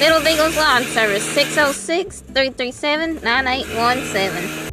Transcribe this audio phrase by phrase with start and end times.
[0.00, 4.70] Little Bagels Lawn Service 606 337 9817.